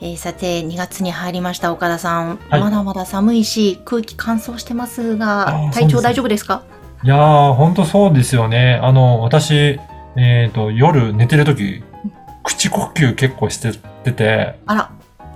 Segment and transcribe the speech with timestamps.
[0.00, 6.62] えーさて2月に入りました岡田さん、はいまだまだ寒いし空気乾燥してますあがー体調大丈夫ですか？
[7.04, 8.80] いやー、ほんとそうですよね。
[8.82, 9.78] あの、私、
[10.16, 11.84] えっ、と、夜寝てるとき、
[12.42, 13.70] 口呼吸結構して
[14.02, 14.90] てて、あら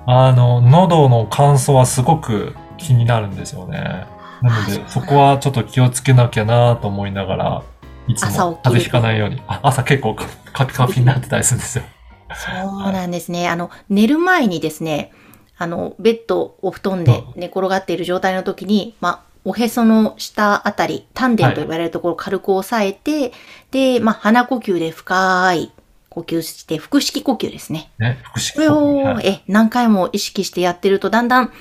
[0.07, 4.07] あの、喉の乾燥はすごく気になるんですよね。
[4.43, 7.63] なのであそこはちょっと気をつけなきゃなと思いながら、
[8.09, 9.41] いつも風邪ひかないように。
[9.47, 11.85] あ朝結構カカピカピになってたりするんですよ。
[12.37, 13.49] そうなんですね。
[13.49, 15.13] あの、寝る前にですね、
[15.59, 23.33] あの、ベッド、お布団で寝転がっている状態の時に、まあ、おへその下あたり、丹田と言われるところを軽く押さえて、
[23.71, 25.73] で、まあ、鼻呼吸で深い
[26.09, 27.91] 呼吸して、腹式呼吸ですね。
[27.99, 28.79] ね、腹式これ呼吸。
[28.79, 31.53] を、はいえ、何回も意識してやってると、だんだん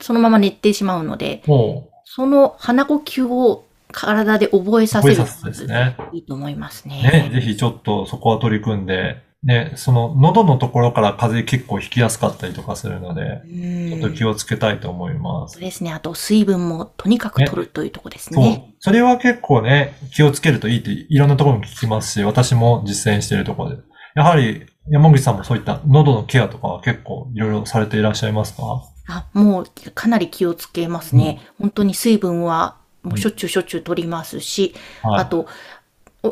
[0.00, 5.96] そのまま寝てしまうので、もその鼻呼吸を体で覚えう、させる覚えさせてですね。
[6.12, 7.30] いいと思いますね。
[7.30, 13.42] ね、ぜひちょっとそこは取り組んで、ね、その喉のところから風邪結構ひきやすかったりとかするので、
[13.88, 14.30] ちょっと気うん。
[14.30, 15.54] をつけたいと思います。
[15.54, 15.92] そうですね。
[15.92, 18.74] あと、水分もとにかく取るというところですそうね。。
[18.80, 23.82] それは結構ね、気をつけるといいっていろんなところに聞きますし、私も実践しているところで。
[24.14, 28.82] やはり山口さんもそういった喉のケアとかは結構いろいろされていらっしゃいますか？
[29.08, 31.40] あ、もうかなり気をつけますね。
[31.58, 35.20] 本当に水分はもうしょっちゅうしょっちゅう取りますし、はい。
[35.22, 35.46] あと、お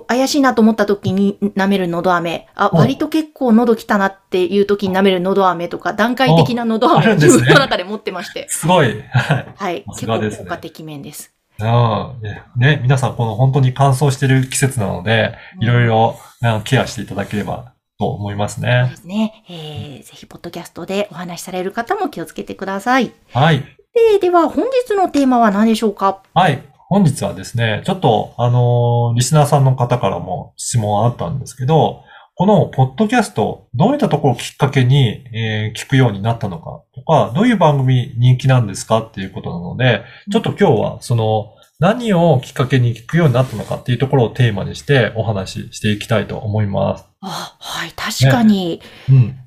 [0.07, 2.47] 怪しいなと思った時に舐める喉飴。
[2.55, 8.47] あ、うん割と結構喉来たなっていう時に舐める喉飴とか、段階的な喉飴を自分の中で持ってまして。
[8.51, 9.03] すごい。
[9.11, 9.47] はい。
[9.57, 9.85] はい。
[9.89, 11.33] 結構効果的面です。
[11.61, 18.97] ああねね、皆さんこの本当に乾燥してる季節なので、いろいろあケアしていただければと思いますそうねで。
[18.97, 19.45] すね。
[19.49, 23.11] えー、ぜひ、ポッドキャストでお話しされる方も気をつけてください。
[23.33, 23.65] はい。
[24.13, 26.21] で、では、本日のテーマは何でしょうか？
[26.33, 26.63] はい。
[26.89, 32.03] 本日はですね、ちょっと、あのーリスナーさんの方からも質問あったんですけど、
[32.35, 47.05] このポッドキャスト、どういったところをきっかけに、えー聞くようになったのかとか、どういう番組人気なんですかっていうことなので、ちょっと今日はその、何をきっかけに聞くようになったのかっていうところをテーマにしてお話ししていきたいと思います。
[47.21, 47.93] あ、はい。
[47.93, 49.39] 確かに、うん。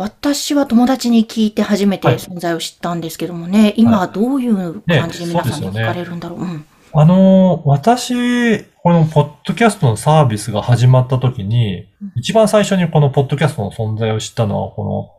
[0.00, 6.40] 私は友達に聞いて初めてはい存在を知ったんですけどもね、今どういう感じで皆さんにねそうですよね聞かれるんだろう？
[6.40, 6.64] うん。
[6.92, 15.12] あのー私、このポッドキャストのサービスが始まった時にうん、一番最初にこのポッドキャストの存在を知ったのは、こ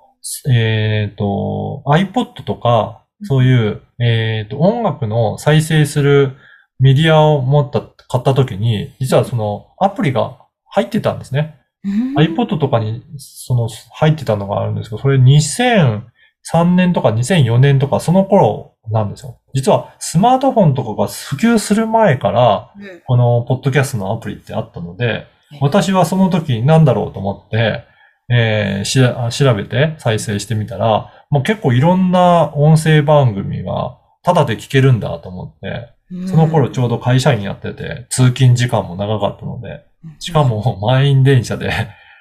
[0.48, 6.36] の、えっ、と、iPod とか、そういう、えっ、と、音楽の再生する
[6.80, 10.40] メディアを持った、買った時に、実はそのアプリが
[10.72, 11.61] 入ってたんですね。
[11.84, 12.16] うん。
[12.18, 19.40] iPod とかに、その、入ってたのがあるんですけど、それ2003年とか2004年とか、その頃なんですよ。
[19.54, 23.02] 実は、スマートフォンとかが普及する前から、うん。
[23.06, 27.84] この、ポッドキャストのアプリってあったのでえ、私はその時に何だろうと思って、
[28.30, 35.90] えー調べて再生してみたら、もう結構いろんな音声番組が、タダで聞けるんだと思って、
[36.28, 39.86] その頃ちょうど会社員やってて、通勤時間も長かったので、
[40.20, 41.72] しか、も満員電車で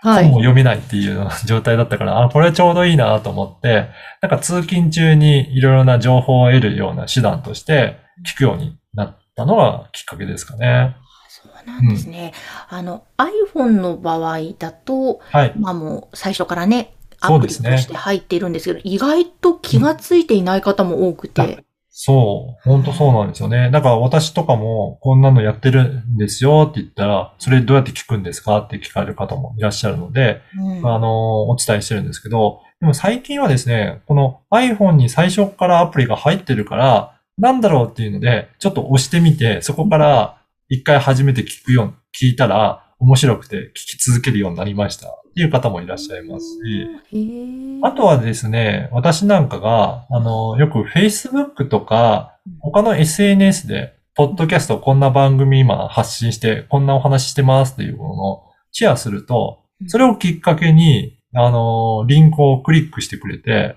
[0.03, 0.25] はい。
[0.25, 3.91] 本も読めないっていう状態だったから、あ、これちょうどいいなと思って、
[4.23, 10.97] なんか通勤中にいろいろな情報を得るような手段として聞くようになったのがきっかけですかね。
[11.29, 12.33] そうなんですね。
[12.69, 15.53] あの、iPhone の場合だと、はい。
[15.59, 22.69] まあもう最初からね、アプリとして入っているんですけど、意外と気がついていない方も多くて、そう。
[22.69, 23.71] 本当そうなんですよね。
[23.71, 28.59] だから私とかもこんなのやってるんですよって言ったら、それどうやって聞くんですか？
[28.59, 40.39] って聞かれる方もいらっしゃるので、うんあの、お伝えしてるんですけど、でも最近はですね、この iPhone に最初からアプリが入ってるから、なんだろうっていうので、ちょっと押してみて、そこから
[40.69, 45.09] 一回初めて聞くよう、聞いたら面白くて聞き続けるようになりました。
[45.09, 58.43] っていう方もいらっしゃいますし、あとはですね、私なんかが、あの、よく Facebook とか、他の SNS で、ポッドキャストこんな番組今発信して、こんなお話してますっていうものを
[58.73, 63.77] シェアすると、それをきっかけに、あの、リンクをクリックしてくれて、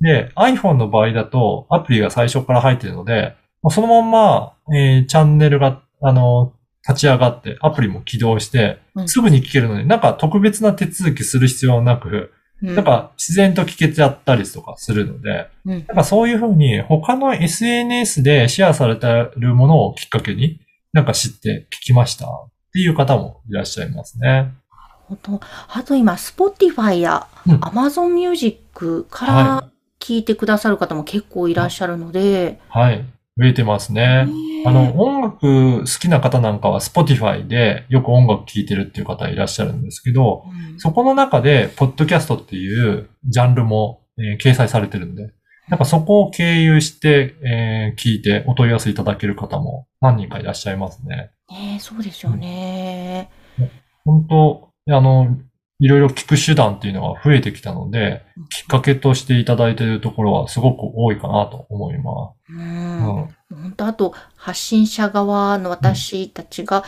[0.00, 3.34] で、iPhone の場合だとアプリが最初から入っているので、
[3.70, 6.54] そのまんま、えーチャンネルが、あの、
[6.86, 9.08] 立ち上がって、アプリも起動してう、ん。
[9.08, 12.32] すぐに聞けるので、なんか特別な手続きする必要なく、
[12.62, 12.74] うん。
[12.74, 15.84] なんか自然と聞けちゃったりとかするので、うん。
[15.86, 20.60] なんかそういうふうに他の SNS でシェアされてるものをきっかけに
[20.92, 24.52] なんか知って聞きましたっていう方もいらっしゃいますね。
[25.68, 27.56] あと今、Spotify やうん。
[27.56, 29.68] Amazon Music かはら
[30.00, 33.04] 聞いてくださる方も結構いらっしゃるので、はい。
[33.38, 34.26] 増えてますね。
[34.26, 34.32] ね
[34.66, 45.32] あの、音楽好きな方なんかは Spotify でよく音楽聴いてるっていう方いらっしゃるんですけど、うんそこの中で、ポッドキャストっていうジャンルも、えー掲載されてるんで、
[45.68, 51.30] なんかそこを経由して、えー聞いてお問い合わせいただける方も何人かいらっしゃいますね。
[51.50, 53.30] ねそうですよね。
[54.04, 55.38] 本当あの、
[55.82, 62.52] いろいろ聞く手段っていうのが増えてきたので、きっかけとしていただいているところはすごく多いかなと思いまうす。
[62.52, 62.58] ん
[63.50, 63.62] うん。
[63.62, 66.84] 本当あと、発信者側の私たちが、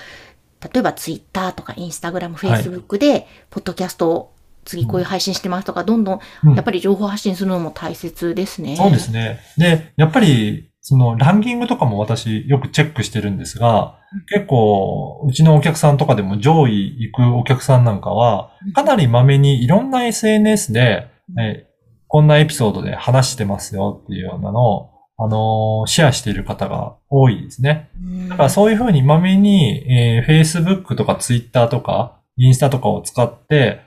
[0.72, 4.32] 例えばツイッターとかインスタグラム、フェイスブックで、ポッドキャストを
[4.64, 8.76] 次こういう配信してますとか、どんどん、うんやっぱり情報発信するのも大切ですね。
[8.76, 9.40] そうですね。
[9.58, 21.66] で、やっぱり、そのランキングとかも私よくチェックしてるんですがうん、結構、うちのお客さんとかでも上位行くお客さんなんかはうん、かなりまめにいろんな SNS で、うんえ
[22.06, 27.90] こんなエピソードで話してますよっていうようなのを、あのーシェアしている方が多いですね。
[28.00, 28.28] うん。
[28.28, 33.80] だからそういうふうにまめに、えー Facebook とか Twitter とか、インスタとかを使って、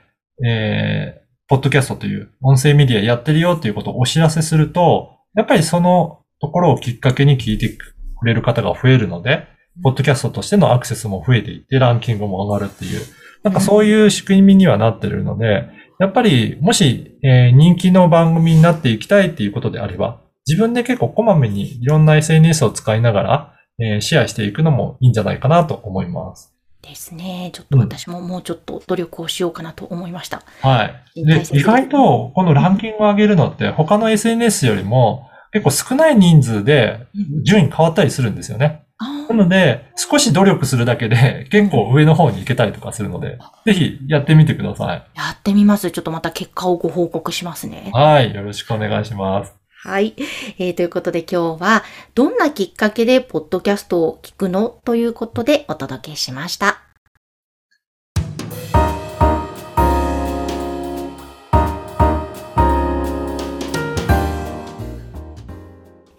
[0.44, 9.46] えーポッドキャストという音声メディアやってるよっていうことをお知らせすると、やっぱりそのところをきっかけに聞いてくれる方が増えるので、
[9.82, 13.00] ポッドキャストとしてのアクセスも増えていって、ランキングも上がるっていう、
[13.42, 15.68] なんかそういう仕組みにはなってるので、
[16.00, 26.54] やっぱり、もし、えー人気の番組になっていきたいっていうことであれば、自分で結構こまめにいろんな SNS を使いながら、えーシェアしていくのもいいんじゃないかなと思います。
[26.82, 27.50] ですね。
[27.52, 30.42] ちょっと私ももうちょっと努力をしようかなと思いました。
[30.62, 31.24] はい。
[31.24, 37.06] で意外とこのランキングを上げるのって他の SNS よりも結構少ない人数で
[37.42, 38.84] 順位変わったりするんですよね。
[38.98, 45.02] あなので、少し努力するだけで 結構上の方に行けたりとかするので、ぜひやってみてください。
[45.14, 45.90] やってみます。
[45.90, 47.90] ちょっとまた結果をご報告しますね。
[47.94, 48.34] はい。
[48.34, 49.54] よろしくお願いします。
[49.84, 50.14] はい。
[50.58, 51.84] えーということで今日は、
[52.16, 54.80] どんなきっかけでポッドキャストを聞くの？
[54.84, 56.87] ということでお届けしました。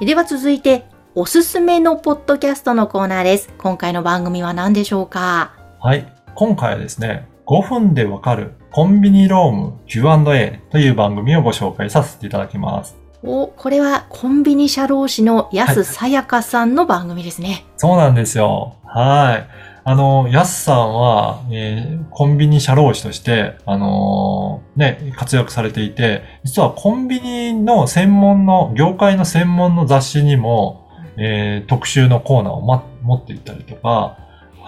[0.10, 3.54] では続いて、おすすめのポッドキャストのコーナーです。
[3.60, 5.54] 今回の番組は何でしょうか？
[5.80, 6.12] はい。
[6.34, 12.98] 今回はですね、5分でわかるコンビニローム Q&A という番組をご紹介させていただきます。
[13.22, 17.66] お、これはコンビニ社労士の安さやかさんの番組ですね。
[17.78, 18.78] そうなんですよ。
[18.86, 19.48] はい。
[19.84, 34.18] あの、ヤスさんは、えーコンビニ社労士として、あのーね、活躍されていて、実はコンビニの専門の、業界の専門の雑誌にも、えー特集のコーナーを、ま、持っていったりとか、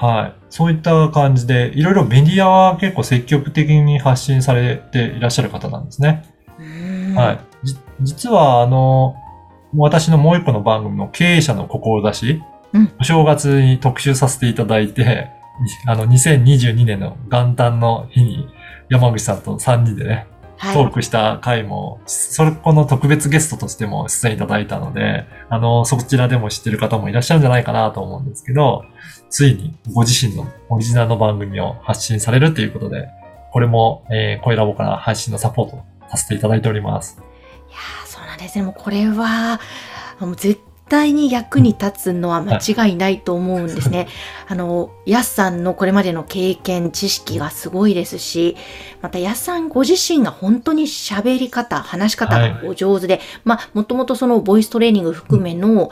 [0.01, 0.33] はい。
[0.49, 6.23] そういった感じで、いろいろメディアは結構積極的に発信されていらっしゃる方なんですね。
[7.15, 7.39] はい。
[7.63, 9.15] じ実は、あの、
[9.75, 12.41] 私のもう一個の番組の経営者の志、
[12.73, 15.29] うんお正月に特集させていただいて、
[15.87, 18.47] あの、2022年の元旦の日に
[18.89, 20.27] 山口さんと3人でね、
[20.57, 28.85] はいトークした回も、それこの特別ゲストとしても出演いただいたので、あの、そちらでも知ってる方もいらっしゃるんじゃないかなと思うんですけど、
[29.31, 33.09] ついにご自身のオリジナルの番組を発信されるということで、
[33.51, 37.17] これも、えー、声ラボから配信のサポートさせていただいております。
[37.19, 38.63] いやーそうなんですね。
[38.63, 39.59] もうこれは、
[40.19, 44.09] もう絶対に役に立つのは間違いないと思うんですね。
[44.49, 48.57] あの、ヤスさんのこれまでの経験、知識がすごいですし、
[49.01, 55.89] またヤスさんご自身が本当に喋り方、話し方がお上手で、まあ、もともとそのボイストレーニング含めの、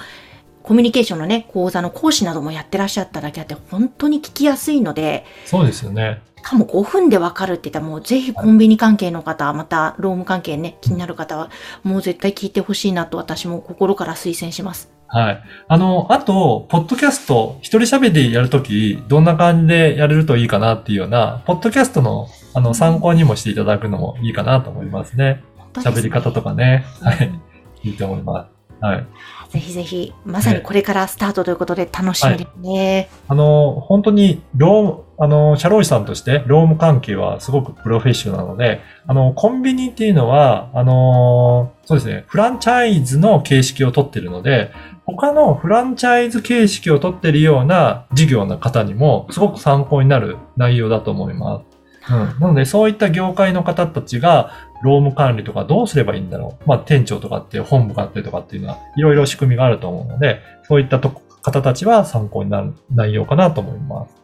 [0.70, 6.22] コミュニケーションのね、講座の講師などもやってらっしゃっただけあって、本当に聞きやすいので、そうですよね。
[6.38, 11.50] しかも5分でわかるって言ったらもうぜひコンビニ関係の方、またローム関係ね、気になる方は
[11.82, 14.92] もう絶対聞いてほしいなと私も心から推薦します。
[15.08, 15.44] はい。
[15.68, 25.44] あの、あと、ポッドキャスト、一人喋りやるとき、どんな感じでやれるといいかなっていうような、ポッドキャストの、あの、参考にもしていただくのもいいかなと思いますね。
[25.74, 26.86] 喋り方とかね。
[27.02, 27.28] はい。
[27.28, 27.42] うん
[27.84, 28.59] いいと思います。
[28.82, 29.08] はい。
[29.50, 33.10] ぜひぜひ、まさにこれからスタートということで楽しみですね。
[33.28, 44.72] あの、本当に、ロー、あの、社労士さんとして、労務関係はすごくプロフェッショナルなので、あの、コンビニっていうのは、あの、そうですね、フランチャイズの形式をとっているので、
[45.06, 51.69] 他のフランチャイズ形式をとっているような事業の方にも、すごく参考になる内容だと思います。
[52.12, 52.40] うん。
[52.40, 54.52] なので、そういった業界の方たちが、
[54.82, 56.70] 労務管理とかどうすればいいんだろう。
[56.70, 64.16] まあ、店長とかって本部があったりとかっていうのは、いろいろ仕組みがあると思うので、そういったとこ方たちは参考になる内容かなと思います。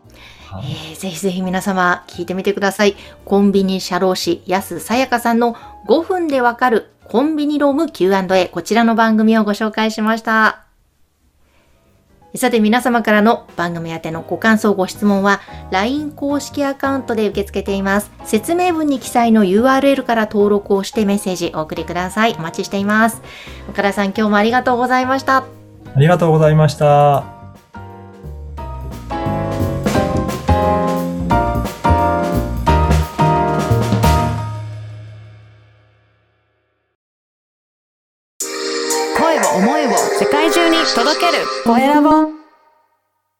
[0.48, 2.96] はいえーぜひぜひ皆様聞いてみてください。
[3.26, 5.56] コンビニ社労士安さやかさんの
[5.88, 10.65] 5分でわかるコンビニローム Q&A こちらの番組をご紹介しました。
[12.38, 18.12] さて皆様からの番組宛てのご感想ご質問は LINE 公式アカウントで受け付けています。
[18.26, 22.36] 説明文に記載の URL から登録をしてメッセージお送りください。
[22.38, 23.22] お待ちしています。
[23.70, 25.46] 岡田さん今日もありがとうございました。
[25.96, 27.35] ありがとうございました。
[41.66, 42.35] 声